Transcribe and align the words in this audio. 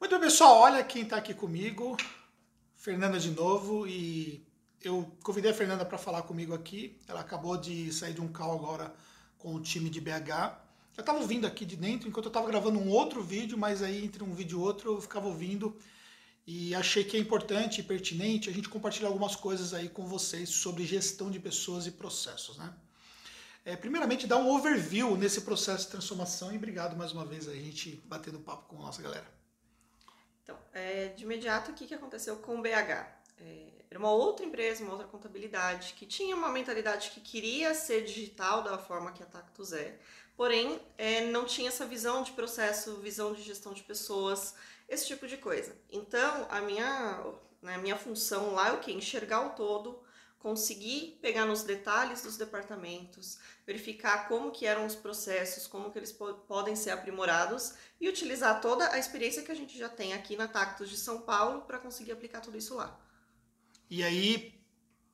Muito 0.00 0.12
bem, 0.12 0.20
pessoal. 0.20 0.58
Olha 0.58 0.84
quem 0.84 1.02
está 1.02 1.16
aqui 1.16 1.34
comigo. 1.34 1.96
Fernanda 2.76 3.18
de 3.18 3.32
novo. 3.32 3.84
E 3.84 4.46
eu 4.80 5.10
convidei 5.24 5.50
a 5.50 5.54
Fernanda 5.54 5.84
para 5.84 5.98
falar 5.98 6.22
comigo 6.22 6.54
aqui. 6.54 6.96
Ela 7.08 7.20
acabou 7.20 7.56
de 7.56 7.92
sair 7.92 8.14
de 8.14 8.20
um 8.20 8.28
call 8.28 8.54
agora 8.54 8.94
com 9.36 9.56
o 9.56 9.60
time 9.60 9.90
de 9.90 10.00
BH. 10.00 10.56
Eu 10.96 11.00
estava 11.00 11.18
ouvindo 11.18 11.48
aqui 11.48 11.64
de 11.64 11.74
dentro 11.74 12.08
enquanto 12.08 12.26
eu 12.26 12.30
estava 12.30 12.46
gravando 12.46 12.78
um 12.78 12.88
outro 12.88 13.24
vídeo, 13.24 13.58
mas 13.58 13.82
aí 13.82 14.04
entre 14.04 14.22
um 14.22 14.32
vídeo 14.32 14.60
e 14.60 14.62
outro 14.62 14.94
eu 14.94 15.00
ficava 15.00 15.26
ouvindo 15.26 15.76
e 16.46 16.76
achei 16.76 17.02
que 17.02 17.16
é 17.16 17.20
importante 17.20 17.80
e 17.80 17.84
pertinente 17.84 18.48
a 18.48 18.52
gente 18.52 18.68
compartilhar 18.68 19.08
algumas 19.08 19.34
coisas 19.34 19.74
aí 19.74 19.88
com 19.88 20.06
vocês 20.06 20.48
sobre 20.48 20.86
gestão 20.86 21.28
de 21.28 21.40
pessoas 21.40 21.88
e 21.88 21.90
processos, 21.90 22.56
né? 22.56 22.72
É, 23.64 23.74
primeiramente, 23.74 24.28
dar 24.28 24.38
um 24.38 24.48
overview 24.48 25.16
nesse 25.16 25.40
processo 25.40 25.86
de 25.86 25.90
transformação 25.90 26.52
e 26.52 26.56
obrigado 26.56 26.96
mais 26.96 27.12
uma 27.12 27.26
vez 27.26 27.48
a 27.48 27.54
gente 27.54 28.00
batendo 28.06 28.38
papo 28.38 28.68
com 28.68 28.80
a 28.80 28.86
nossa 28.86 29.02
galera. 29.02 29.37
Então, 30.48 30.58
é, 30.72 31.08
de 31.08 31.24
imediato, 31.24 31.70
o 31.70 31.74
que, 31.74 31.86
que 31.86 31.94
aconteceu 31.94 32.36
com 32.36 32.58
o 32.58 32.62
BH? 32.62 33.06
É, 33.38 33.68
era 33.90 33.98
uma 33.98 34.10
outra 34.10 34.46
empresa, 34.46 34.82
uma 34.82 34.92
outra 34.92 35.06
contabilidade, 35.06 35.92
que 35.92 36.06
tinha 36.06 36.34
uma 36.34 36.48
mentalidade 36.48 37.10
que 37.10 37.20
queria 37.20 37.74
ser 37.74 38.02
digital 38.02 38.62
da 38.62 38.78
forma 38.78 39.12
que 39.12 39.22
a 39.22 39.26
Tactus 39.26 39.74
é, 39.74 39.98
porém 40.38 40.80
é, 40.96 41.20
não 41.26 41.44
tinha 41.44 41.68
essa 41.68 41.84
visão 41.84 42.22
de 42.22 42.32
processo, 42.32 42.96
visão 42.96 43.34
de 43.34 43.42
gestão 43.42 43.74
de 43.74 43.82
pessoas, 43.82 44.54
esse 44.88 45.06
tipo 45.06 45.26
de 45.26 45.36
coisa. 45.36 45.76
Então, 45.90 46.46
a 46.48 46.62
minha, 46.62 47.22
né, 47.60 47.76
minha 47.76 47.96
função 47.96 48.54
lá 48.54 48.68
é 48.68 48.72
o 48.72 48.80
que? 48.80 48.90
Enxergar 48.90 49.46
o 49.48 49.50
todo, 49.50 50.02
conseguir 50.48 51.18
pegar 51.20 51.44
nos 51.44 51.62
detalhes 51.62 52.22
dos 52.22 52.38
departamentos, 52.38 53.38
verificar 53.66 54.26
como 54.28 54.50
que 54.50 54.64
eram 54.64 54.86
os 54.86 54.94
processos, 54.94 55.66
como 55.66 55.90
que 55.90 55.98
eles 55.98 56.10
po 56.10 56.32
podem 56.48 56.74
ser 56.74 56.88
aprimorados 56.88 57.74
e 58.00 58.08
utilizar 58.08 58.58
toda 58.62 58.90
a 58.90 58.98
experiência 58.98 59.42
que 59.42 59.52
a 59.52 59.54
gente 59.54 59.76
já 59.76 59.90
tem 59.90 60.14
aqui 60.14 60.36
na 60.36 60.48
Tactus 60.48 60.88
de 60.88 60.96
São 60.96 61.20
Paulo 61.20 61.60
para 61.66 61.78
conseguir 61.78 62.12
aplicar 62.12 62.40
tudo 62.40 62.56
isso 62.56 62.74
lá. 62.74 62.98
E 63.90 64.02
aí 64.02 64.58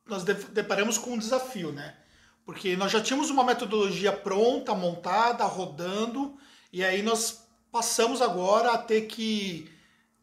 nós 0.05 0.23
deparamos 0.23 0.97
com 0.97 1.11
um 1.11 1.17
desafio, 1.17 1.73
né? 1.73 1.97
Porque 2.45 2.77
nós 2.77 2.89
já 2.89 3.01
tínhamos 3.01 3.29
uma 3.29 3.43
metodologia 3.43 4.13
pronta, 4.13 4.73
montada, 4.73 5.43
rodando, 5.43 6.37
e 6.71 6.81
aí 6.81 7.01
nós 7.01 7.45
passamos 7.73 8.21
agora 8.21 8.71
a 8.71 8.77
ter 8.77 9.01
que 9.07 9.69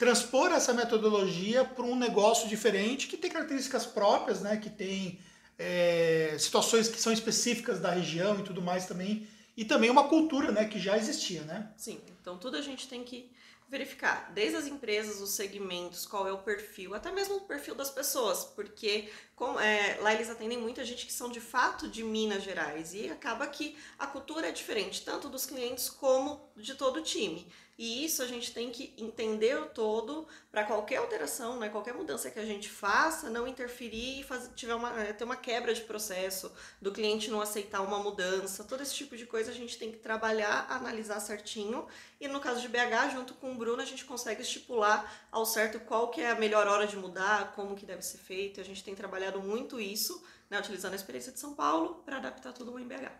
transpor 0.02 0.50
essa 0.50 0.72
metodologia 0.72 1.64
para 1.64 1.84
um 1.84 1.94
negócio 1.94 2.48
diferente 2.48 3.06
que 3.06 3.16
tem 3.16 3.30
características 3.30 3.86
próprias, 3.86 4.40
né? 4.40 4.56
Que 4.56 4.68
tem 4.68 5.20
é, 5.56 6.34
situações 6.40 6.88
que 6.88 7.00
são 7.00 7.12
específicas 7.12 7.78
da 7.78 7.92
região 7.92 8.40
e 8.40 8.42
tudo 8.42 8.60
mais 8.60 8.86
também, 8.86 9.28
e 9.56 9.64
também 9.64 9.90
uma 9.90 10.08
cultura, 10.08 10.50
né? 10.50 10.64
Que 10.64 10.76
já 10.76 10.98
existia, 10.98 11.42
né? 11.42 11.70
Sim. 11.76 12.00
Então 12.22 12.38
tudo 12.38 12.56
a 12.56 12.62
gente 12.62 12.88
tem 12.88 13.04
que 13.04 13.30
verificar, 13.68 14.30
desde 14.34 14.56
as 14.56 14.66
empresas, 14.66 15.18
os 15.18 15.30
segmentos, 15.30 16.04
qual 16.04 16.28
é 16.28 16.32
o 16.32 16.36
perfil, 16.36 16.94
até 16.94 17.10
mesmo 17.10 17.36
o 17.36 17.40
perfil 17.40 17.74
das 17.74 17.88
pessoas, 17.90 18.44
porque 18.44 19.10
com, 19.34 19.58
é, 19.58 19.96
lá 20.02 20.12
eles 20.12 20.28
atendem 20.28 20.58
muita 20.58 20.84
gente 20.84 21.06
que 21.06 21.12
são 21.12 21.30
de 21.30 21.40
fato 21.40 21.88
de 21.88 22.04
Minas 22.04 22.42
Gerais 22.42 22.92
e 22.92 23.08
acaba 23.08 23.46
que 23.46 23.74
a 23.98 24.06
cultura 24.06 24.48
é 24.48 24.52
diferente, 24.52 25.02
tanto 25.02 25.28
dos 25.30 25.46
clientes 25.46 25.88
como 25.88 26.50
de 26.54 26.74
todo 26.74 26.98
o 26.98 27.02
time. 27.02 27.50
E 27.78 28.04
isso 28.04 28.22
a 28.22 28.26
gente 28.26 28.52
tem 28.52 28.70
que 28.70 28.94
entender 28.98 29.58
o 29.58 29.66
todo 29.66 30.26
para 30.50 30.62
qualquer 30.64 30.98
alteração, 30.98 31.58
né, 31.58 31.70
qualquer 31.70 31.94
mudança 31.94 32.30
que 32.30 32.38
a 32.38 32.44
gente 32.44 32.68
faça, 32.68 33.30
não 33.30 33.48
interferir 33.48 34.20
e 34.20 34.22
fazer, 34.22 34.50
tiver 34.54 34.74
uma, 34.74 35.02
é, 35.02 35.12
ter 35.12 35.24
uma 35.24 35.36
quebra 35.36 35.72
de 35.72 35.80
processo, 35.80 36.52
do 36.80 36.92
cliente 36.92 37.30
não 37.30 37.40
aceitar 37.40 37.80
uma 37.80 37.98
mudança, 37.98 38.62
todo 38.62 38.82
esse 38.82 38.94
tipo 38.94 39.16
de 39.16 39.24
coisa 39.24 39.50
a 39.50 39.54
gente 39.54 39.78
tem 39.78 39.90
que 39.90 39.98
trabalhar, 39.98 40.66
analisar 40.70 41.18
certinho. 41.18 41.86
E 42.22 42.28
no 42.28 42.38
caso 42.38 42.60
de 42.60 42.68
BH, 42.68 43.14
junto 43.14 43.34
com 43.34 43.50
o 43.50 43.56
Bruno, 43.56 43.82
a 43.82 43.84
gente 43.84 44.04
consegue 44.04 44.42
estipular 44.42 45.12
ao 45.32 45.44
certo 45.44 45.80
qual 45.80 46.08
que 46.08 46.20
é 46.20 46.30
a 46.30 46.36
melhor 46.36 46.68
hora 46.68 46.86
de 46.86 46.96
mudar, 46.96 47.52
como 47.56 47.74
que 47.74 47.84
deve 47.84 48.00
ser 48.02 48.18
feito. 48.18 48.60
A 48.60 48.64
gente 48.64 48.84
tem 48.84 48.94
trabalhado 48.94 49.40
muito 49.42 49.80
isso, 49.80 50.22
né, 50.48 50.56
utilizando 50.56 50.92
a 50.92 50.94
experiência 50.94 51.32
de 51.32 51.40
São 51.40 51.52
Paulo 51.52 52.00
para 52.04 52.18
adaptar 52.18 52.52
tudo 52.52 52.78
em 52.78 52.86
BH. 52.86 53.10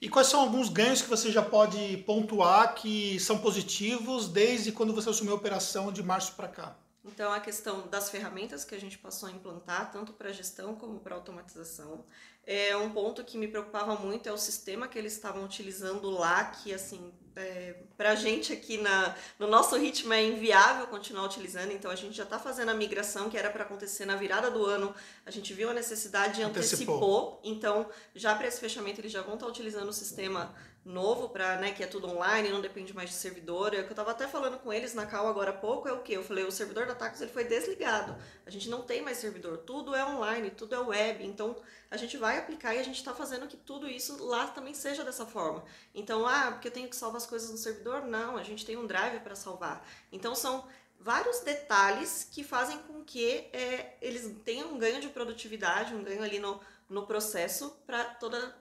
E 0.00 0.08
quais 0.08 0.26
são 0.26 0.40
alguns 0.40 0.68
ganhos 0.70 1.00
que 1.00 1.08
você 1.08 1.30
já 1.30 1.40
pode 1.40 1.98
pontuar 1.98 2.74
que 2.74 3.20
são 3.20 3.38
positivos 3.38 4.26
desde 4.26 4.72
quando 4.72 4.92
você 4.92 5.08
assumiu 5.08 5.34
a 5.34 5.36
operação 5.36 5.92
de 5.92 6.02
março 6.02 6.34
para 6.34 6.48
cá? 6.48 6.76
Então, 7.04 7.32
a 7.32 7.38
questão 7.38 7.86
das 7.86 8.10
ferramentas 8.10 8.64
que 8.64 8.74
a 8.74 8.80
gente 8.80 8.98
passou 8.98 9.28
a 9.28 9.32
implantar, 9.32 9.92
tanto 9.92 10.12
para 10.12 10.32
gestão 10.32 10.74
como 10.74 10.98
para 10.98 11.14
automatização. 11.14 12.04
É 12.50 12.74
um 12.74 12.88
ponto 12.88 13.22
que 13.22 13.36
me 13.36 13.46
preocupava 13.46 13.94
muito 13.94 14.26
é 14.26 14.32
o 14.32 14.38
sistema 14.38 14.88
que 14.88 14.98
eles 14.98 15.12
estavam 15.12 15.44
utilizando 15.44 16.08
lá, 16.08 16.46
que, 16.46 16.72
assim, 16.72 17.12
é, 17.36 17.74
para 17.94 18.12
a 18.12 18.14
gente 18.14 18.54
aqui 18.54 18.78
na, 18.78 19.14
no 19.38 19.46
nosso 19.46 19.76
ritmo 19.76 20.14
é 20.14 20.24
inviável 20.24 20.86
continuar 20.86 21.26
utilizando, 21.26 21.72
então 21.72 21.90
a 21.90 21.94
gente 21.94 22.16
já 22.16 22.24
está 22.24 22.38
fazendo 22.38 22.70
a 22.70 22.74
migração 22.74 23.28
que 23.28 23.36
era 23.36 23.50
para 23.50 23.64
acontecer 23.64 24.06
na 24.06 24.16
virada 24.16 24.50
do 24.50 24.64
ano, 24.64 24.94
a 25.26 25.30
gente 25.30 25.52
viu 25.52 25.68
a 25.68 25.74
necessidade 25.74 26.40
e 26.40 26.42
antecipou. 26.42 26.94
antecipou, 26.94 27.40
então 27.44 27.86
já 28.14 28.34
para 28.34 28.48
esse 28.48 28.58
fechamento 28.58 28.98
eles 28.98 29.12
já 29.12 29.20
vão 29.20 29.34
estar 29.34 29.44
tá 29.44 29.52
utilizando 29.52 29.90
o 29.90 29.92
sistema 29.92 30.54
novo 30.88 31.28
para, 31.28 31.56
né, 31.56 31.72
que 31.72 31.82
é 31.82 31.86
tudo 31.86 32.08
online, 32.08 32.48
não 32.48 32.62
depende 32.62 32.94
mais 32.94 33.10
de 33.10 33.16
servidor. 33.16 33.74
É 33.74 33.80
o 33.80 33.82
que 33.82 33.88
eu 33.88 33.92
estava 33.92 34.12
até 34.12 34.26
falando 34.26 34.58
com 34.58 34.72
eles 34.72 34.94
na 34.94 35.04
cal 35.04 35.28
agora 35.28 35.50
há 35.50 35.54
pouco 35.54 35.86
é 35.86 35.92
o 35.92 36.00
que 36.00 36.14
eu 36.14 36.22
falei, 36.22 36.44
o 36.44 36.50
servidor 36.50 36.86
da 36.86 36.94
Tacos 36.94 37.20
ele 37.20 37.30
foi 37.30 37.44
desligado. 37.44 38.16
A 38.46 38.50
gente 38.50 38.68
não 38.70 38.82
tem 38.82 39.02
mais 39.02 39.18
servidor, 39.18 39.58
tudo 39.58 39.94
é 39.94 40.04
online, 40.04 40.50
tudo 40.50 40.74
é 40.74 40.78
web. 40.78 41.26
Então 41.26 41.56
a 41.90 41.96
gente 41.96 42.16
vai 42.16 42.38
aplicar 42.38 42.74
e 42.74 42.78
a 42.78 42.82
gente 42.82 42.96
está 42.96 43.14
fazendo 43.14 43.46
que 43.46 43.56
tudo 43.56 43.88
isso 43.88 44.22
lá 44.24 44.46
também 44.48 44.74
seja 44.74 45.04
dessa 45.04 45.24
forma. 45.24 45.64
Então, 45.94 46.26
ah, 46.26 46.52
porque 46.52 46.68
eu 46.68 46.72
tenho 46.72 46.88
que 46.88 46.96
salvar 46.96 47.18
as 47.18 47.26
coisas 47.26 47.50
no 47.50 47.56
servidor? 47.56 48.04
Não, 48.04 48.36
a 48.36 48.42
gente 48.42 48.66
tem 48.66 48.76
um 48.76 48.86
drive 48.86 49.20
para 49.20 49.34
salvar. 49.34 49.86
Então 50.12 50.34
são 50.34 50.66
vários 51.00 51.40
detalhes 51.40 52.28
que 52.30 52.42
fazem 52.42 52.78
com 52.78 53.02
que 53.04 53.48
é, 53.52 53.96
eles 54.02 54.34
tenham 54.44 54.72
um 54.72 54.78
ganho 54.78 55.00
de 55.00 55.08
produtividade, 55.08 55.94
um 55.94 56.02
ganho 56.02 56.22
ali 56.22 56.38
no, 56.38 56.60
no 56.88 57.06
processo 57.06 57.70
para 57.86 58.04
toda 58.04 58.54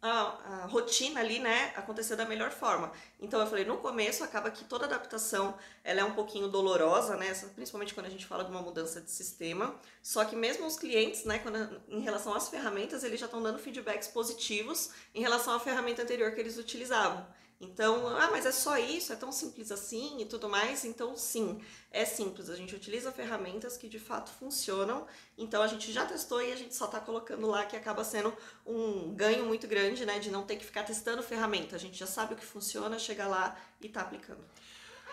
a, 0.00 0.10
a, 0.10 0.66
rotina 0.66 1.20
ali, 1.20 1.38
né, 1.38 1.72
acontecer 1.76 2.16
da 2.16 2.24
melhor 2.24 2.50
forma. 2.50 2.92
Então 3.20 3.40
eu 3.40 3.46
falei, 3.46 3.64
no 3.64 3.78
começo 3.78 4.22
acaba 4.22 4.50
que 4.50 4.64
toda 4.64 4.86
adaptação 4.86 5.56
ela 5.82 6.00
é 6.00 6.04
um 6.04 6.14
pouquinho 6.14 6.48
dolorosa, 6.48 7.16
né, 7.16 7.32
principalmente 7.54 7.94
quando 7.94 8.06
a 8.06 8.10
gente 8.10 8.26
fala 8.26 8.44
de 8.44 8.50
uma 8.50 8.62
mudança 8.62 9.00
de 9.00 9.10
sistema. 9.10 9.74
Só 10.02 10.24
que 10.24 10.36
mesmo 10.36 10.66
os 10.66 10.76
clientes, 10.76 11.24
né, 11.24 11.38
quando, 11.40 11.80
em 11.88 12.00
relação 12.00 12.34
às 12.34 12.48
ferramentas, 12.48 13.02
eles 13.02 13.18
já 13.18 13.26
estão 13.26 13.42
dando 13.42 13.58
feedbacks 13.58 14.08
positivos 14.08 14.90
em 15.14 15.20
relação 15.20 15.54
à 15.54 15.60
ferramenta 15.60 16.02
anterior 16.02 16.32
que 16.32 16.40
eles 16.40 16.58
utilizavam. 16.58 17.26
Então, 17.60 18.06
ah, 18.16 18.30
mas 18.30 18.46
é 18.46 18.52
só 18.52 18.78
isso? 18.78 19.12
É 19.12 19.16
tão 19.16 19.32
simples 19.32 19.72
assim 19.72 20.20
e 20.20 20.24
tudo 20.24 20.48
mais? 20.48 20.84
Então, 20.84 21.16
sim, 21.16 21.60
é 21.90 22.04
simples. 22.04 22.48
A 22.48 22.54
gente 22.54 22.74
utiliza 22.74 23.10
ferramentas 23.10 23.76
que 23.76 23.88
de 23.88 23.98
fato 23.98 24.30
funcionam. 24.30 25.06
Então, 25.36 25.60
a 25.60 25.66
gente 25.66 25.92
já 25.92 26.06
testou 26.06 26.40
e 26.40 26.52
a 26.52 26.56
gente 26.56 26.76
só 26.76 26.84
está 26.84 27.00
colocando 27.00 27.48
lá 27.48 27.66
que 27.66 27.76
acaba 27.76 28.04
sendo 28.04 28.32
um 28.64 29.12
ganho 29.12 29.44
muito 29.44 29.66
grande, 29.66 30.06
né? 30.06 30.20
De 30.20 30.30
não 30.30 30.44
ter 30.44 30.56
que 30.56 30.64
ficar 30.64 30.84
testando 30.84 31.20
ferramenta. 31.20 31.74
A 31.74 31.78
gente 31.80 31.98
já 31.98 32.06
sabe 32.06 32.34
o 32.34 32.36
que 32.36 32.46
funciona, 32.46 32.96
chega 32.96 33.26
lá 33.26 33.56
e 33.80 33.86
está 33.86 34.02
aplicando. 34.02 34.44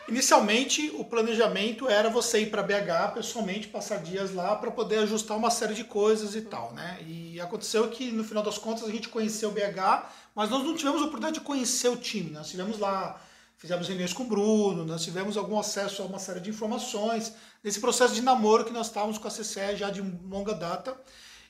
Inicialmente, 0.07 0.91
o 0.95 1.03
planejamento 1.03 1.89
era 1.89 2.09
você 2.09 2.41
ir 2.41 2.51
para 2.51 2.61
BH 2.61 3.13
pessoalmente, 3.15 3.67
passar 3.67 3.97
dias 3.97 4.33
lá 4.33 4.55
para 4.55 4.69
poder 4.69 4.99
ajustar 4.99 5.35
uma 5.35 5.49
série 5.49 5.73
de 5.73 5.83
coisas 5.83 6.35
e 6.35 6.41
tal, 6.41 6.73
né? 6.73 6.99
E 7.07 7.41
aconteceu 7.41 7.87
que 7.89 8.11
no 8.11 8.23
final 8.23 8.43
das 8.43 8.57
contas 8.57 8.83
a 8.83 8.91
gente 8.91 9.09
conheceu 9.09 9.49
o 9.49 9.51
BH, 9.51 10.05
mas 10.35 10.49
nós 10.51 10.63
não 10.63 10.75
tivemos 10.75 11.01
a 11.01 11.05
oportunidade 11.05 11.39
de 11.39 11.45
conhecer 11.45 11.89
o 11.89 11.97
time. 11.97 12.29
Nós 12.29 12.47
tivemos 12.47 12.77
lá, 12.77 13.19
fizemos 13.57 13.87
reuniões 13.87 14.13
com 14.13 14.23
o 14.23 14.27
Bruno, 14.27 14.85
nós 14.85 15.03
tivemos 15.03 15.37
algum 15.37 15.57
acesso 15.57 16.03
a 16.03 16.05
uma 16.05 16.19
série 16.19 16.39
de 16.39 16.51
informações 16.51 17.33
nesse 17.63 17.79
processo 17.79 18.13
de 18.13 18.21
namoro 18.21 18.63
que 18.63 18.73
nós 18.73 18.87
estávamos 18.87 19.17
com 19.17 19.27
a 19.27 19.31
CCE 19.31 19.75
já 19.75 19.89
de 19.89 20.01
longa 20.01 20.53
data. 20.53 20.95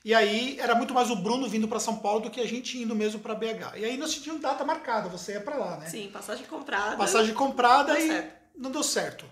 E 0.05 0.13
aí 0.13 0.57
era 0.61 0.75
muito 0.75 0.93
mais 0.93 1.09
o 1.09 1.15
Bruno 1.15 1.49
vindo 1.49 1.67
para 1.67 1.79
São 1.79 1.97
Paulo 1.97 2.21
do 2.21 2.29
que 2.29 2.39
a 2.39 2.47
gente 2.47 2.77
indo 2.81 2.95
mesmo 2.95 3.19
para 3.19 3.35
BH. 3.35 3.75
E 3.75 3.83
aí 3.83 3.97
nós 3.97 4.13
tínhamos 4.13 4.41
data 4.41 4.63
marcada, 4.63 5.09
você 5.09 5.33
ia 5.33 5.41
para 5.41 5.57
lá, 5.57 5.77
né? 5.77 5.87
Sim, 5.87 6.09
passagem 6.13 6.45
comprada. 6.45 6.95
Passagem 6.95 7.33
comprada 7.33 7.99
e 7.99 8.07
certo 8.07 8.44
não 8.57 8.71
deu 8.71 8.83
certo. 8.83 9.25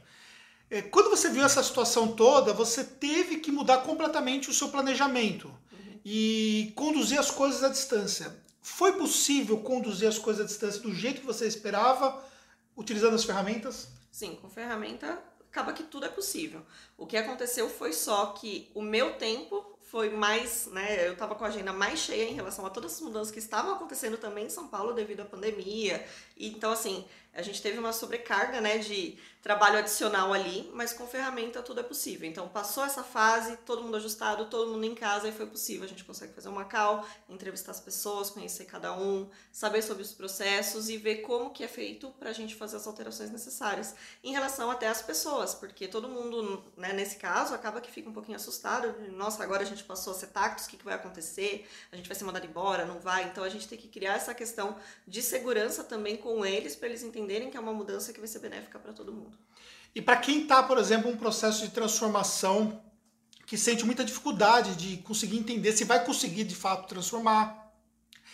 É, 0.69 0.81
quando 0.81 1.09
você 1.09 1.29
viu 1.29 1.43
essa 1.43 1.61
situação 1.61 2.15
toda, 2.15 2.53
você 2.53 2.83
teve 2.83 3.37
que 3.37 3.51
mudar 3.51 3.79
completamente 3.79 4.49
o 4.49 4.53
seu 4.53 4.69
planejamento 4.69 5.47
uhum. 5.47 5.99
e 6.03 6.73
conduzir 6.75 7.19
as 7.19 7.29
coisas 7.29 7.63
à 7.63 7.69
distância. 7.69 8.35
Foi 8.61 8.93
possível 8.93 9.59
conduzir 9.59 10.07
as 10.07 10.17
coisas 10.17 10.45
à 10.45 10.47
distância 10.47 10.81
do 10.81 10.93
jeito 10.93 11.21
que 11.21 11.27
você 11.27 11.45
esperava, 11.45 12.23
utilizando 12.75 13.13
as 13.13 13.23
ferramentas? 13.23 13.89
Sim, 14.11 14.35
com 14.41 14.49
ferramenta 14.49 15.21
acaba 15.53 15.71
que 15.71 15.83
tudo 15.83 16.07
é 16.07 16.09
possível. 16.09 16.65
O 16.97 17.05
que 17.05 17.15
aconteceu 17.15 17.69
foi 17.69 17.93
só 17.93 18.27
que 18.27 18.71
o 18.73 18.81
meu 18.81 19.13
tempo 19.17 19.77
foi 19.79 20.09
mais, 20.09 20.65
né, 20.65 21.07
eu 21.07 21.13
estava 21.13 21.35
com 21.35 21.45
a 21.45 21.49
agenda 21.49 21.71
mais 21.71 21.99
cheia 21.99 22.27
em 22.27 22.33
relação 22.33 22.65
a 22.65 22.69
todas 22.71 22.95
as 22.95 23.01
mudanças 23.01 23.31
que 23.31 23.37
estavam 23.37 23.75
acontecendo 23.75 24.17
também 24.17 24.47
em 24.47 24.49
São 24.49 24.67
Paulo 24.67 24.93
devido 24.93 25.19
à 25.19 25.25
pandemia. 25.25 26.03
Então, 26.35 26.71
assim, 26.71 27.05
A 27.33 27.41
gente 27.41 27.61
teve 27.61 27.79
uma 27.79 27.91
sobrecarga, 27.91 28.61
né, 28.61 28.77
de 28.77 29.17
trabalho 29.41 29.79
adicional 29.79 30.31
ali, 30.31 30.71
mas 30.73 30.93
com 30.93 31.05
ferramenta 31.05 31.61
tudo 31.61 31.81
é 31.81 31.83
possível. 31.83 32.29
Então, 32.29 32.47
passou 32.47 32.85
essa 32.85 33.03
fase, 33.03 33.57
todo 33.57 33.83
mundo 33.83 33.97
ajustado, 33.97 34.45
todo 34.45 34.71
mundo 34.71 34.85
em 34.85 34.95
casa 34.95 35.27
e 35.27 35.33
foi 35.33 35.45
possível. 35.45 35.83
A 35.83 35.87
gente 35.87 36.05
consegue 36.05 36.31
fazer 36.31 36.47
uma 36.47 36.63
call, 36.63 37.05
entrevistar 37.27 37.71
as 37.71 37.79
pessoas, 37.79 38.29
conhecer 38.29 38.65
cada 38.65 38.93
um, 38.93 39.29
saber 39.51 39.81
sobre 39.81 40.01
os 40.01 40.13
processos 40.13 40.87
e 40.89 40.95
ver 40.95 41.17
como 41.17 41.49
que 41.49 41.63
é 41.63 41.67
feito 41.67 42.09
para 42.11 42.29
a 42.29 42.33
gente 42.33 42.55
fazer 42.55 42.77
as 42.77 42.87
alterações 42.87 43.31
necessárias. 43.31 43.95
Em 44.23 44.31
relação 44.31 44.71
até 44.71 44.87
às 44.87 45.01
pessoas, 45.01 45.53
porque 45.53 45.89
todo 45.89 46.07
mundo, 46.07 46.63
né, 46.77 46.93
nesse 46.93 47.17
caso, 47.17 47.53
acaba 47.53 47.81
que 47.81 47.91
fica 47.91 48.09
um 48.09 48.13
pouquinho 48.13 48.37
assustado. 48.37 48.95
Nossa, 49.11 49.43
agora 49.43 49.63
a 49.63 49.65
gente 49.65 49.83
passou 49.83 50.13
a 50.13 50.15
ser 50.15 50.27
tactos, 50.27 50.67
o 50.67 50.69
que, 50.69 50.77
que 50.77 50.85
vai 50.85 50.93
acontecer? 50.93 51.67
A 51.91 51.97
gente 51.97 52.07
vai 52.07 52.15
ser 52.15 52.23
mandado 52.23 52.45
embora, 52.45 52.85
não 52.85 52.99
vai? 52.99 53.25
Então, 53.25 53.43
a 53.43 53.49
gente 53.49 53.67
tem 53.67 53.77
que 53.77 53.89
criar 53.89 54.13
essa 54.13 54.33
questão 54.33 54.77
de 55.05 55.21
segurança 55.21 55.83
também 55.83 56.15
com 56.15 56.45
eles, 56.45 56.77
para 56.77 56.87
eles 56.87 57.03
entenderem 57.03 57.22
que 57.27 57.57
é 57.57 57.59
uma 57.59 57.73
mudança 57.73 58.11
que 58.13 58.19
vai 58.19 58.27
ser 58.27 58.39
benéfica 58.39 58.79
para 58.79 58.93
todo 58.93 59.13
mundo. 59.13 59.37
E 59.95 60.01
para 60.01 60.17
quem 60.17 60.41
está, 60.41 60.63
por 60.63 60.77
exemplo, 60.77 61.09
um 61.09 61.17
processo 61.17 61.63
de 61.63 61.71
transformação 61.71 62.81
que 63.45 63.57
sente 63.57 63.85
muita 63.85 64.03
dificuldade 64.03 64.75
de 64.75 64.97
conseguir 65.03 65.37
entender 65.37 65.73
se 65.73 65.83
vai 65.83 66.03
conseguir 66.03 66.43
de 66.43 66.55
fato 66.55 66.87
transformar, 66.87 67.71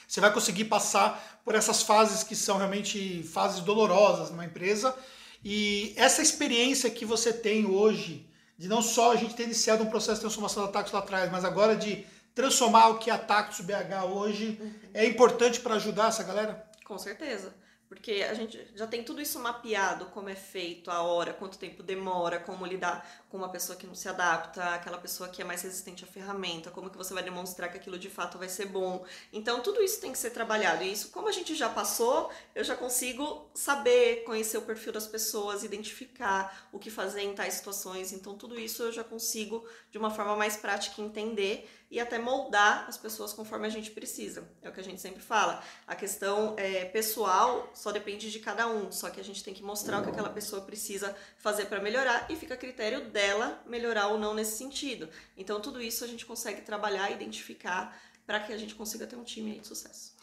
se 0.07 0.21
vai 0.21 0.31
conseguir 0.33 0.65
passar 0.65 1.41
por 1.43 1.55
essas 1.55 1.81
fases 1.81 2.23
que 2.23 2.35
são 2.35 2.57
realmente 2.57 3.23
fases 3.23 3.59
dolorosas 3.61 4.29
numa 4.29 4.45
empresa. 4.45 4.95
E 5.43 5.93
essa 5.97 6.21
experiência 6.21 6.89
que 6.89 7.05
você 7.05 7.33
tem 7.33 7.65
hoje, 7.65 8.29
de 8.57 8.67
não 8.67 8.81
só 8.81 9.13
a 9.13 9.15
gente 9.15 9.35
ter 9.35 9.43
iniciado 9.43 9.83
um 9.83 9.89
processo 9.89 10.15
de 10.15 10.21
transformação 10.21 10.65
da 10.65 10.71
Tactus 10.71 10.93
lá 10.93 10.99
atrás, 10.99 11.31
mas 11.31 11.43
agora 11.43 11.75
de 11.75 12.05
transformar 12.33 12.89
o 12.89 12.99
que 12.99 13.09
é 13.09 13.13
a 13.13 13.17
Tactus 13.17 13.61
BH 13.61 14.05
hoje, 14.09 14.57
uhum. 14.61 14.73
é 14.93 15.05
importante 15.05 15.59
para 15.59 15.75
ajudar 15.75 16.07
essa 16.07 16.23
galera? 16.23 16.69
Com 16.85 16.97
certeza 16.97 17.53
porque 17.89 18.23
a 18.29 18.35
gente 18.35 18.63
já 18.75 18.85
tem 18.85 19.03
tudo 19.03 19.19
isso 19.19 19.39
mapeado, 19.39 20.05
como 20.05 20.29
é 20.29 20.35
feito, 20.35 20.91
a 20.91 21.01
hora, 21.01 21.33
quanto 21.33 21.57
tempo 21.57 21.81
demora, 21.81 22.39
como 22.39 22.63
lidar 22.63 23.25
com 23.29 23.37
uma 23.37 23.49
pessoa 23.49 23.75
que 23.75 23.87
não 23.87 23.95
se 23.95 24.07
adapta, 24.07 24.63
aquela 24.75 24.99
pessoa 24.99 25.27
que 25.27 25.41
é 25.41 25.45
mais 25.45 25.63
resistente 25.63 26.03
à 26.03 26.07
ferramenta, 26.07 26.69
como 26.69 26.91
que 26.91 26.97
você 26.97 27.15
vai 27.15 27.23
demonstrar 27.23 27.71
que 27.71 27.77
aquilo 27.77 27.97
de 27.97 28.07
fato 28.07 28.37
vai 28.37 28.47
ser 28.47 28.67
bom. 28.67 29.03
Então 29.33 29.61
tudo 29.61 29.81
isso 29.81 29.99
tem 29.99 30.11
que 30.11 30.19
ser 30.19 30.29
trabalhado. 30.29 30.83
E 30.83 30.91
isso, 30.91 31.09
como 31.09 31.27
a 31.27 31.31
gente 31.31 31.55
já 31.55 31.67
passou, 31.67 32.29
eu 32.53 32.63
já 32.63 32.75
consigo 32.75 33.49
saber, 33.55 34.23
conhecer 34.23 34.59
o 34.59 34.61
perfil 34.61 34.93
das 34.93 35.07
pessoas, 35.07 35.63
identificar 35.63 36.69
o 36.71 36.77
que 36.77 36.91
fazer 36.91 37.21
em 37.21 37.33
tais 37.33 37.55
situações. 37.55 38.13
Então 38.13 38.35
tudo 38.37 38.59
isso 38.59 38.83
eu 38.83 38.91
já 38.91 39.03
consigo 39.03 39.67
de 39.89 39.97
uma 39.97 40.11
forma 40.11 40.35
mais 40.35 40.55
prática 40.55 41.01
entender 41.01 41.67
e 41.91 41.99
até 41.99 42.19
moldar 42.19 42.85
as 42.87 42.97
pessoas 42.97 43.33
conforme 43.33 43.65
a 43.65 43.69
gente 43.69 43.91
precisa. 43.91 44.47
É 44.61 44.69
o 44.69 44.71
que 44.71 44.79
a 44.79 44.83
gente 44.83 45.01
sempre 45.01 45.21
fala. 45.21 45.63
A 45.87 45.95
questão 45.95 46.53
é, 46.57 46.85
pessoal 46.85 47.71
só 47.73 47.91
depende 47.91 48.31
de 48.31 48.39
cada 48.39 48.67
um, 48.67 48.91
só 48.91 49.09
que 49.09 49.19
a 49.19 49.23
gente 49.23 49.43
tem 49.43 49.53
que 49.53 49.63
mostrar 49.63 49.99
o 49.99 50.03
que 50.03 50.09
aquela 50.09 50.29
pessoa 50.29 50.61
precisa 50.61 51.15
fazer 51.37 51.65
para 51.65 51.81
melhorar 51.81 52.27
e 52.29 52.35
fica 52.35 52.53
a 52.53 52.57
critério 52.57 53.09
dela 53.09 53.61
melhorar 53.65 54.07
ou 54.07 54.19
não 54.19 54.33
nesse 54.33 54.57
sentido. 54.57 55.09
Então, 55.35 55.59
tudo 55.59 55.81
isso 55.81 56.03
a 56.03 56.07
gente 56.07 56.25
consegue 56.25 56.61
trabalhar 56.61 57.11
identificar 57.11 57.99
para 58.25 58.39
que 58.39 58.53
a 58.53 58.57
gente 58.57 58.75
consiga 58.75 59.07
ter 59.07 59.15
um 59.15 59.23
time 59.23 59.59
de 59.59 59.67
sucesso. 59.67 60.13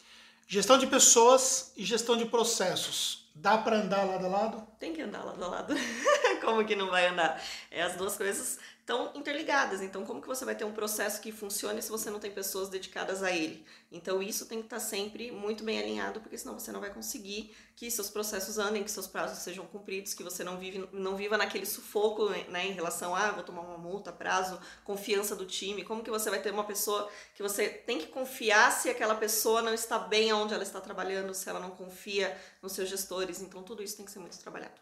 Gestão 0.47 0.77
de 0.77 0.87
pessoas 0.87 1.73
e 1.75 1.83
gestão 1.83 2.15
de 2.15 2.25
processos. 2.25 3.26
Dá 3.39 3.55
para 3.55 3.77
andar 3.77 4.03
lado 4.03 4.25
a 4.25 4.29
lado? 4.29 4.67
Tem 4.79 4.93
que 4.93 5.01
andar 5.01 5.23
lado 5.23 5.43
a 5.43 5.47
lado. 5.47 5.73
Como 6.41 6.65
que 6.65 6.75
não 6.75 6.89
vai 6.89 7.07
andar? 7.07 7.39
É, 7.69 7.83
as 7.83 7.95
duas 7.95 8.17
coisas 8.17 8.57
estão 8.87 9.11
interligadas. 9.13 9.81
Então, 9.81 10.05
como 10.05 10.21
que 10.21 10.27
você 10.29 10.45
vai 10.45 10.55
ter 10.55 10.63
um 10.63 10.71
processo 10.71 11.19
que 11.19 11.29
funcione 11.29 11.81
se 11.81 11.89
você 11.89 12.09
não 12.09 12.21
tem 12.21 12.31
pessoas 12.31 12.69
dedicadas 12.69 13.21
a 13.21 13.29
ele? 13.29 13.65
Então, 13.91 14.23
isso 14.23 14.45
tem 14.45 14.59
que 14.59 14.65
estar 14.65 14.79
sempre 14.79 15.29
muito 15.29 15.61
bem 15.61 15.77
alinhado, 15.77 16.21
porque 16.21 16.37
senão 16.37 16.57
você 16.57 16.71
não 16.71 16.79
vai 16.79 16.89
conseguir 16.89 17.53
que 17.75 17.91
seus 17.91 18.09
processos 18.09 18.57
andem, 18.57 18.83
que 18.83 18.89
seus 18.89 19.05
prazos 19.05 19.39
sejam 19.39 19.65
cumpridos, 19.65 20.13
que 20.13 20.23
você 20.23 20.41
não, 20.41 20.57
vive, 20.57 20.87
não 20.93 21.17
viva 21.17 21.37
naquele 21.37 21.65
sufoco 21.65 22.29
né, 22.49 22.65
em 22.65 22.71
relação 22.71 23.13
a 23.13 23.27
ah, 23.27 23.31
vou 23.31 23.43
tomar 23.43 23.61
uma 23.61 23.77
multa, 23.77 24.11
prazo, 24.11 24.57
confiança 24.85 25.35
do 25.35 25.45
time. 25.45 25.83
Como 25.83 26.01
que 26.01 26.09
você 26.09 26.29
vai 26.29 26.41
ter 26.41 26.51
uma 26.51 26.63
pessoa 26.63 27.09
que 27.35 27.43
você 27.43 27.67
tem 27.67 27.99
que 27.99 28.07
confiar 28.07 28.71
se 28.71 28.89
aquela 28.89 29.15
pessoa 29.15 29.61
não 29.61 29.73
está 29.73 29.99
bem 29.99 30.31
onde 30.31 30.53
ela 30.53 30.63
está 30.63 30.79
trabalhando, 30.79 31.33
se 31.33 31.49
ela 31.49 31.59
não 31.59 31.71
confia 31.71 32.35
nos 32.61 32.71
seus 32.71 32.87
gestores? 32.87 33.26
Então, 33.41 33.63
tudo 33.63 33.83
isso 33.83 33.97
tem 33.97 34.05
que 34.05 34.11
ser 34.11 34.19
muito 34.19 34.37
trabalhado. 34.37 34.73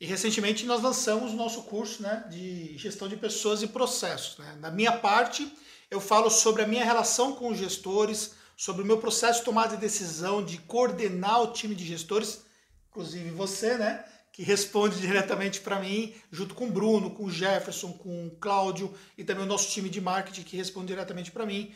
E 0.00 0.06
recentemente 0.06 0.66
nós 0.66 0.82
lançamos 0.82 1.32
o 1.32 1.36
nosso 1.36 1.62
curso 1.62 2.02
né, 2.02 2.24
de 2.28 2.76
gestão 2.76 3.08
de 3.08 3.16
pessoas 3.16 3.62
e 3.62 3.68
processos. 3.68 4.36
Né? 4.38 4.56
Na 4.60 4.68
minha 4.70 4.92
parte, 4.92 5.52
eu 5.88 6.00
falo 6.00 6.28
sobre 6.28 6.62
a 6.62 6.66
minha 6.66 6.84
relação 6.84 7.36
com 7.36 7.48
os 7.50 7.58
gestores, 7.58 8.34
sobre 8.56 8.82
o 8.82 8.84
meu 8.84 8.98
processo 8.98 9.38
de 9.38 9.44
tomada 9.44 9.76
de 9.76 9.80
decisão, 9.80 10.44
de 10.44 10.58
coordenar 10.58 11.42
o 11.42 11.52
time 11.52 11.74
de 11.74 11.84
gestores, 11.84 12.44
inclusive 12.90 13.30
você, 13.30 13.76
né? 13.76 14.04
Que 14.32 14.42
responde 14.42 14.98
diretamente 15.00 15.60
para 15.60 15.78
mim, 15.78 16.14
junto 16.32 16.54
com 16.54 16.66
o 16.66 16.70
Bruno, 16.72 17.10
com 17.10 17.26
o 17.26 17.30
Jefferson, 17.30 17.92
com 17.92 18.26
o 18.26 18.36
Cláudio 18.40 18.92
e 19.16 19.22
também 19.22 19.44
o 19.44 19.48
nosso 19.48 19.70
time 19.70 19.88
de 19.88 20.00
marketing 20.00 20.42
que 20.42 20.56
responde 20.56 20.88
diretamente 20.88 21.30
para 21.30 21.46
mim. 21.46 21.72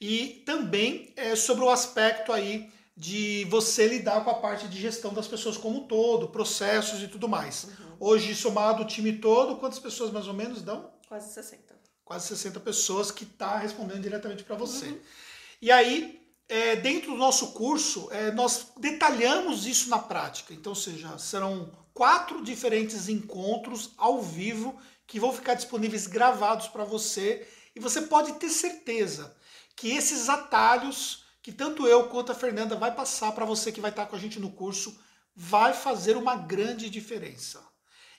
E 0.00 0.42
também 0.46 1.12
é, 1.16 1.36
sobre 1.36 1.64
o 1.64 1.70
aspecto 1.70 2.32
aí 2.32 2.72
de 2.98 3.44
você 3.44 3.86
lidar 3.86 4.24
com 4.24 4.30
a 4.30 4.34
parte 4.34 4.66
de 4.66 4.76
gestão 4.76 5.14
das 5.14 5.28
pessoas 5.28 5.56
como 5.56 5.78
um 5.78 5.86
todo, 5.86 6.26
processos 6.30 7.00
e 7.00 7.06
tudo 7.06 7.28
mais. 7.28 7.62
Uhum. 7.62 7.96
Hoje, 8.00 8.34
somado 8.34 8.82
o 8.82 8.86
time 8.86 9.12
todo, 9.12 9.54
quantas 9.54 9.78
pessoas 9.78 10.10
mais 10.10 10.26
ou 10.26 10.34
menos 10.34 10.62
dão? 10.62 10.90
Quase 11.08 11.32
60. 11.32 11.78
Quase 12.04 12.26
60 12.26 12.58
pessoas 12.58 13.12
que 13.12 13.22
está 13.22 13.56
respondendo 13.56 14.02
diretamente 14.02 14.42
para 14.42 14.56
você. 14.56 14.86
Uhum. 14.86 15.00
E 15.62 15.70
aí, 15.70 16.20
é, 16.48 16.74
dentro 16.74 17.12
do 17.12 17.16
nosso 17.16 17.52
curso, 17.52 18.08
é, 18.10 18.32
nós 18.32 18.72
detalhamos 18.76 19.64
isso 19.64 19.88
na 19.88 20.00
prática. 20.00 20.52
Então, 20.52 20.74
seja, 20.74 21.16
serão 21.18 21.70
quatro 21.94 22.42
diferentes 22.42 23.08
encontros 23.08 23.92
ao 23.96 24.20
vivo 24.20 24.76
que 25.06 25.20
vão 25.20 25.32
ficar 25.32 25.54
disponíveis 25.54 26.08
gravados 26.08 26.66
para 26.66 26.82
você. 26.82 27.46
E 27.76 27.78
você 27.78 28.02
pode 28.02 28.32
ter 28.40 28.48
certeza 28.48 29.36
que 29.76 29.90
esses 29.90 30.28
atalhos 30.28 31.27
que 31.48 31.54
tanto 31.54 31.86
eu 31.86 32.10
quanto 32.10 32.30
a 32.30 32.34
Fernanda 32.34 32.76
vai 32.76 32.94
passar 32.94 33.32
para 33.32 33.46
você 33.46 33.72
que 33.72 33.80
vai 33.80 33.88
estar 33.88 34.04
com 34.04 34.14
a 34.14 34.18
gente 34.18 34.38
no 34.38 34.50
curso, 34.50 35.00
vai 35.34 35.72
fazer 35.72 36.14
uma 36.14 36.36
grande 36.36 36.90
diferença. 36.90 37.66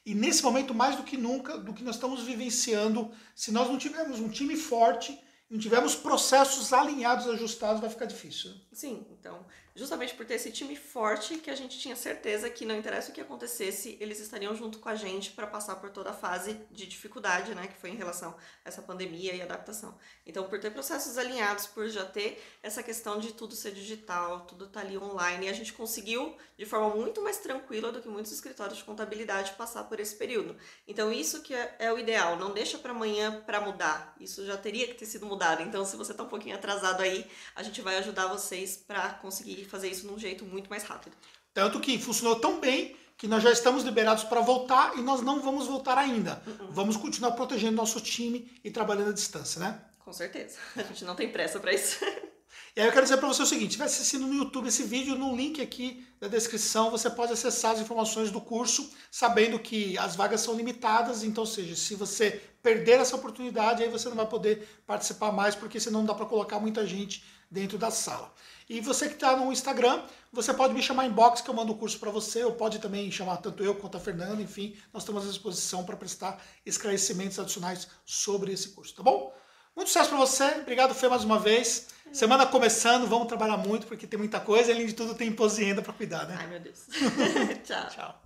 E 0.04 0.16
nesse 0.16 0.42
momento, 0.42 0.74
mais 0.74 0.96
do 0.96 1.04
que 1.04 1.16
nunca, 1.16 1.56
do 1.56 1.72
que 1.72 1.84
nós 1.84 1.94
estamos 1.94 2.24
vivenciando, 2.24 3.12
se 3.36 3.52
nós 3.52 3.68
não 3.68 3.78
tivermos 3.78 4.20
um 4.20 4.30
time 4.30 4.56
forte, 4.56 5.16
não 5.50 5.60
tivermos 5.60 5.96
processos 5.96 6.72
alinhados, 6.72 7.28
ajustados, 7.28 7.82
vai 7.82 7.90
ficar 7.90 8.06
difícil. 8.06 8.54
Sim, 8.72 9.06
então 9.12 9.46
justamente 9.80 10.14
por 10.14 10.26
ter 10.26 10.36
esse 10.36 10.52
time 10.52 10.76
forte 10.76 11.38
que 11.38 11.50
a 11.50 11.56
gente 11.56 11.80
tinha 11.80 11.96
certeza 11.96 12.50
que 12.50 12.66
não 12.66 12.76
interessa 12.76 13.12
o 13.12 13.14
que 13.14 13.22
acontecesse, 13.22 13.98
eles 14.02 14.20
estariam 14.20 14.54
junto 14.54 14.78
com 14.80 14.90
a 14.90 14.96
gente 14.96 15.32
para 15.32 15.48
passar 15.48 15.78
por 15.78 15.90
toda 15.90 16.10
a 16.10 16.14
fase 16.14 16.60
de 16.70 16.86
dificuldade, 16.86 17.56
né, 17.56 17.68
que 17.68 17.78
foi 17.78 17.90
em 17.90 17.96
relação 17.96 18.36
a 18.66 18.68
essa 18.70 18.82
pandemia 18.82 19.34
e 19.34 19.42
adaptação. 19.42 19.98
Então, 20.26 20.44
por 20.50 20.60
ter 20.60 20.72
processos 20.72 21.18
alinhados, 21.18 21.66
por 21.66 21.88
já 21.88 22.04
ter 22.04 22.44
essa 22.62 22.84
questão 22.84 23.20
de 23.20 23.34
tudo 23.34 23.56
ser 23.56 23.72
digital, 23.72 24.42
tudo 24.42 24.68
tá 24.68 24.82
ali 24.82 24.98
online, 24.98 25.48
a 25.48 25.54
gente 25.54 25.72
conseguiu 25.72 26.36
de 26.58 26.66
forma 26.66 26.94
muito 26.94 27.22
mais 27.22 27.38
tranquila 27.38 27.90
do 27.90 28.02
que 28.02 28.10
muitos 28.10 28.34
escritórios 28.34 28.80
de 28.80 28.84
contabilidade 28.84 29.54
passar 29.54 29.86
por 29.86 29.98
esse 29.98 30.16
período. 30.16 30.58
Então, 30.86 31.10
isso 31.10 31.42
que 31.42 31.54
é, 31.54 31.76
é 31.80 31.94
o 31.94 31.98
ideal, 31.98 32.36
não 32.36 32.54
deixa 32.54 32.78
para 32.78 32.92
amanhã 32.92 33.42
para 33.46 33.62
mudar. 33.62 34.14
Isso 34.20 34.46
já 34.46 34.58
teria 34.58 34.88
que 34.88 34.96
ter 34.96 35.06
sido 35.06 35.26
mudado. 35.26 35.39
Então, 35.62 35.86
se 35.86 35.96
você 35.96 36.14
tá 36.14 36.24
um 36.24 36.28
pouquinho 36.28 36.56
atrasado 36.56 37.02
aí, 37.02 37.26
a 37.56 37.64
gente 37.64 37.82
vai 37.82 37.98
ajudar 37.98 38.28
vocês 38.28 38.78
para 38.78 39.10
conseguir 39.14 39.66
fazer 39.66 39.90
isso 39.90 40.08
de 40.08 40.14
um 40.14 40.20
jeito 40.20 40.46
muito 40.46 40.70
mais 40.70 40.84
rápido. 40.84 41.16
Tanto 41.54 41.80
que 41.80 41.98
funcionou 41.98 42.40
tão 42.40 42.60
bem 42.60 42.96
que 43.18 43.28
nós 43.28 43.44
já 43.44 43.52
estamos 43.52 43.84
liberados 43.84 44.24
para 44.24 44.40
voltar 44.40 44.98
e 44.98 45.02
nós 45.02 45.22
não 45.22 45.42
vamos 45.42 45.68
voltar 45.68 45.98
ainda. 45.98 46.42
Uh 46.48 46.52
-uh. 46.52 46.68
Vamos 46.72 46.96
continuar 46.96 47.32
protegendo 47.32 47.76
nosso 47.76 48.00
time 48.00 48.50
e 48.64 48.72
trabalhando 48.72 49.10
à 49.10 49.14
distância, 49.14 49.60
né? 49.60 49.82
Com 50.00 50.14
certeza. 50.14 50.58
A 50.78 50.84
gente 50.84 51.04
não 51.04 51.16
tem 51.16 51.30
pressa 51.30 51.60
para 51.60 51.74
isso. 51.74 52.00
E 52.76 52.82
aí 52.82 52.88
eu 52.88 52.92
quero 52.92 53.04
dizer 53.04 53.18
para 53.18 53.28
você 53.28 53.42
o 53.42 53.46
seguinte, 53.46 53.70
estiver 53.70 53.86
assistindo 53.86 54.28
no 54.28 54.34
YouTube 54.34 54.68
esse 54.68 54.84
vídeo, 54.84 55.16
no 55.16 55.36
link 55.36 55.62
aqui 55.62 56.06
da 56.20 56.28
descrição, 56.28 56.92
você 56.92 57.10
pode 57.10 57.34
acessar 57.34 57.72
as 57.72 57.80
informações 57.80 58.32
do 58.32 58.42
curso, 58.42 58.90
sabendo 59.12 59.60
que 59.60 59.98
as 59.98 60.16
vagas 60.16 60.42
são 60.42 60.56
limitadas, 60.56 61.24
então, 61.24 61.46
seja, 61.46 61.76
se 61.76 61.96
você 61.96 62.42
perder 62.62 63.00
essa 63.00 63.16
oportunidade, 63.16 63.84
aí 63.84 63.90
você 63.90 64.10
não 64.10 64.16
vai 64.16 64.28
poder 64.28 64.68
participar 64.86 65.32
mais, 65.32 65.56
porque 65.56 65.80
senão 65.80 66.00
não 66.00 66.08
dá 66.08 66.14
para 66.14 66.26
colocar 66.26 66.60
muita 66.60 66.86
gente 66.86 67.24
dentro 67.50 67.78
da 67.78 67.90
sala. 67.90 68.32
E 68.70 68.80
você 68.82 69.08
que 69.08 69.16
está 69.16 69.36
no 69.36 69.52
Instagram, 69.52 70.04
você 70.32 70.54
pode 70.54 70.74
me 70.74 70.82
chamar 70.84 71.06
em 71.06 71.12
box 71.12 71.42
que 71.42 71.50
eu 71.50 71.54
mando 71.56 71.72
o 71.72 71.78
curso 71.78 71.98
para 72.00 72.12
você, 72.12 72.44
ou 72.44 72.52
pode 72.52 72.80
também 72.80 73.10
chamar 73.12 73.38
tanto 73.38 73.64
eu 73.64 73.74
quanto 73.74 73.98
a 73.98 74.00
Fernanda, 74.00 74.42
enfim, 74.42 74.76
nós 74.94 75.04
estamos 75.04 75.26
à 75.26 75.28
disposição 75.28 75.84
para 75.84 75.98
prestar 75.98 76.40
esclarecimentos 76.66 77.40
adicionais 77.40 77.88
sobre 78.06 78.54
esse 78.54 78.70
curso, 78.70 78.94
tá 78.94 79.02
bom? 79.02 79.34
Muito 79.80 79.88
sucesso 79.88 80.10
para 80.10 80.18
você, 80.18 80.44
obrigado 80.60 80.94
Fê 80.94 81.08
mais 81.08 81.24
uma 81.24 81.40
vez. 81.40 81.88
Semana 82.12 82.46
começando, 82.46 83.08
vamos 83.08 83.30
trabalhar 83.30 83.56
muito 83.56 83.88
porque 83.88 84.06
tem 84.06 84.20
muita 84.20 84.38
coisa 84.38 84.74
além 84.74 84.86
de 84.86 84.92
tudo 84.92 85.16
tem 85.16 85.30
imposto 85.30 85.58
de 85.58 85.64
renda 85.64 85.82
para 85.82 85.94
cuidar, 85.94 86.28
né? 86.28 86.36
Ai 86.38 86.48
meu 86.48 86.60
Deus. 86.60 86.80
Tchau. 87.64 87.88
Tchau. 87.88 88.22